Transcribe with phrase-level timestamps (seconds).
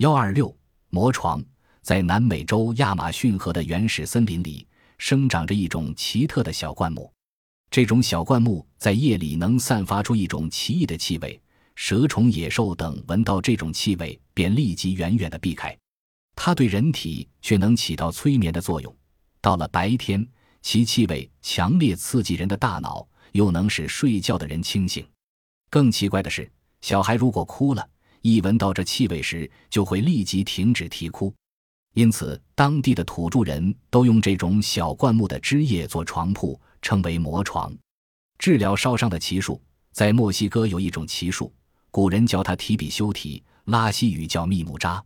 [0.00, 0.56] 幺二六
[0.88, 1.44] 魔床，
[1.82, 7.12] 在南美洲亚马逊河的原始森林里生长着一种奇特的小灌木。
[7.70, 11.38] 这种小灌木在夜里能散发出一种奇异的气味，
[11.74, 15.76] 蛇虫、野兽等闻到这种气味便立即远远地避开。
[16.34, 18.96] 它对人体却能起到催眠的作用。
[19.42, 20.26] 到了白天，
[20.62, 25.06] 其气味强烈刺激人的大脑，又能使睡觉的人清醒。
[25.68, 27.86] 更奇怪的是，小孩如果哭了，
[28.22, 31.34] 一闻到这气味时，就会立即停止啼哭。
[31.94, 36.60] 因此，当地的土著人都用这种小灌木的枝叶做床铺。
[36.82, 37.70] 称为魔床，
[38.38, 39.60] 治疗烧伤的奇术，
[39.92, 41.52] 在墨西哥有一种奇术，
[41.90, 45.04] 古人叫它提比修提，拉西语叫密木扎。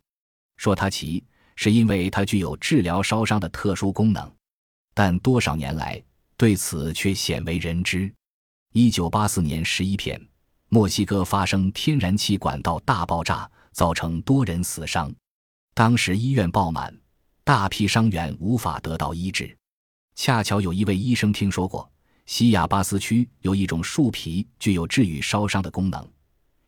[0.55, 1.21] 说它奇，
[1.57, 4.31] 是因为它具有治疗烧伤的特殊功能。
[4.93, 6.01] 但多少年来，
[6.37, 8.09] 对此却鲜为人知。
[8.71, 10.17] 一九八四年十一篇，
[10.69, 15.13] 墨西哥发生天然气管道大爆炸，造成多人死伤，
[15.73, 16.93] 当时医院爆满，
[17.43, 19.55] 大批伤员无法得到医治。
[20.15, 21.89] 恰巧有一位医生听说过
[22.25, 26.09] 西亚巴斯区有一种树皮具有治愈烧伤的功能，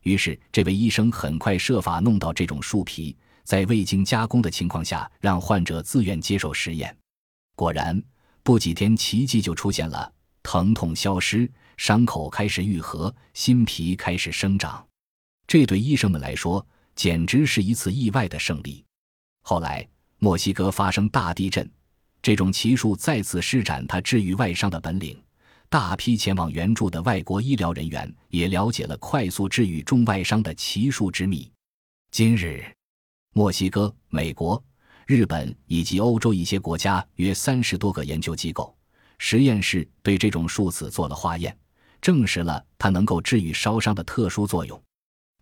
[0.02, 6.96] 于是这位医生很快设法弄到这种树皮，在未经加工的情况下让患者自愿接受实验。
[7.56, 8.00] 果然，
[8.44, 10.12] 不几天奇迹就出现了，
[10.42, 14.84] 疼痛消失，伤口开始愈合，新皮开始生长。
[15.46, 16.64] 这对医生们来说
[16.96, 18.84] 简直是一次意外的胜利。
[19.42, 21.70] 后来，墨西哥发生大地震。
[22.20, 25.16] 这种奇术再次施展他治愈外伤的本领，
[25.68, 31.50] 大批前往援助的外国医疗人员也了解了快速治愈中外伤的奇术之秘。
[32.10, 32.64] 今日，
[33.34, 34.62] 墨西哥、美国、
[35.06, 38.76] 日本以及欧洲一些国家约三十多个研究机构、
[39.18, 41.56] 实验室对这种术子做了化验，
[42.00, 44.80] 证实了它能够治愈烧伤的特殊作用。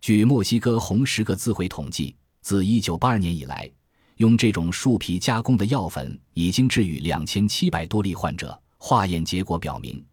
[0.01, 3.69] 据墨西哥红十字会统计，自一九八二年以来。
[4.17, 8.59] 用这种树皮加工的药粉已经治愈两千七百多例患者。
[8.79, 10.03] 化验结果表明，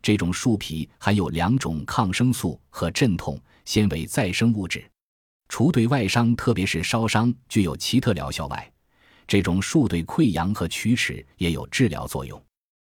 [0.00, 4.84] 这种树皮含有两种抗生素和镇痛纤维再生物质，
[5.48, 8.72] 除对外伤，特别是烧伤具有奇特疗效外，
[9.26, 12.40] 这种树对溃疡和龋齿也有治疗作用。